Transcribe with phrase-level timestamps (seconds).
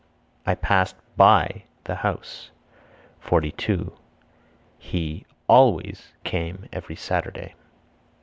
[0.47, 2.49] I passed (by) the house.
[3.19, 3.93] 42.
[4.79, 7.53] He (always) came every Sunday.